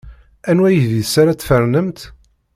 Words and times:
Anwa 0.49 0.69
idis 0.71 1.13
ara 1.21 1.33
tfernemt? 1.41 1.99